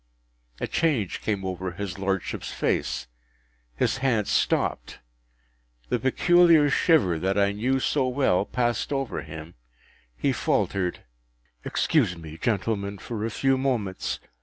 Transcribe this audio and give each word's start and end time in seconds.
A 0.59 0.65
change 0.65 1.21
came 1.21 1.45
over 1.45 1.73
his 1.73 1.99
Lordship’s 1.99 2.51
face; 2.51 3.05
his 3.75 3.97
hand 3.97 4.27
stopped; 4.27 4.97
the 5.89 5.99
peculiar 5.99 6.71
shiver, 6.71 7.19
that 7.19 7.37
I 7.37 7.51
knew 7.51 7.79
so 7.79 8.07
well, 8.07 8.43
passed 8.43 8.91
over 8.91 9.21
him; 9.21 9.53
he 10.17 10.31
faltered, 10.31 11.03
“Excuse 11.63 12.17
me, 12.17 12.39
gentlemen, 12.39 12.97
for 12.97 13.23
a 13.23 13.29
few 13.29 13.59
moments. 13.59 14.19